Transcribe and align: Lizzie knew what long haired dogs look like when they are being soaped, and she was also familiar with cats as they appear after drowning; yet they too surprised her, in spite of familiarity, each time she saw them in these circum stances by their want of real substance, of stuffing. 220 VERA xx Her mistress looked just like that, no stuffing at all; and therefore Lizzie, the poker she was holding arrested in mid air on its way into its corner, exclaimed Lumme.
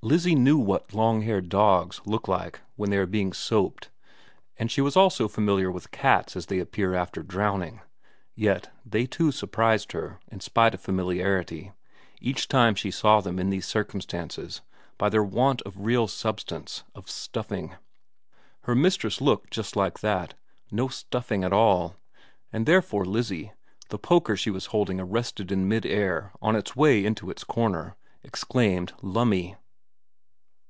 Lizzie 0.00 0.36
knew 0.36 0.56
what 0.56 0.94
long 0.94 1.22
haired 1.22 1.48
dogs 1.50 2.00
look 2.06 2.28
like 2.28 2.60
when 2.76 2.88
they 2.88 2.96
are 2.96 3.04
being 3.04 3.32
soaped, 3.32 3.90
and 4.56 4.70
she 4.70 4.80
was 4.80 4.96
also 4.96 5.26
familiar 5.28 5.70
with 5.72 5.90
cats 5.90 6.36
as 6.36 6.46
they 6.46 6.60
appear 6.60 6.94
after 6.94 7.20
drowning; 7.22 7.80
yet 8.36 8.72
they 8.86 9.06
too 9.06 9.32
surprised 9.32 9.92
her, 9.92 10.20
in 10.30 10.38
spite 10.38 10.72
of 10.72 10.80
familiarity, 10.80 11.72
each 12.20 12.46
time 12.46 12.76
she 12.76 12.92
saw 12.92 13.20
them 13.20 13.38
in 13.40 13.50
these 13.50 13.66
circum 13.66 14.00
stances 14.00 14.62
by 14.98 15.08
their 15.08 15.24
want 15.24 15.60
of 15.62 15.76
real 15.84 16.06
substance, 16.06 16.84
of 16.94 17.10
stuffing. 17.10 17.70
220 17.70 17.74
VERA 17.74 18.36
xx 18.36 18.66
Her 18.68 18.74
mistress 18.76 19.20
looked 19.20 19.50
just 19.50 19.74
like 19.74 19.98
that, 19.98 20.34
no 20.70 20.86
stuffing 20.88 21.42
at 21.42 21.52
all; 21.52 21.96
and 22.52 22.66
therefore 22.66 23.04
Lizzie, 23.04 23.52
the 23.90 23.98
poker 23.98 24.36
she 24.36 24.48
was 24.48 24.66
holding 24.66 25.00
arrested 25.00 25.50
in 25.50 25.68
mid 25.68 25.84
air 25.84 26.32
on 26.40 26.54
its 26.54 26.76
way 26.76 27.04
into 27.04 27.30
its 27.30 27.42
corner, 27.42 27.96
exclaimed 28.22 28.92
Lumme. 29.02 29.56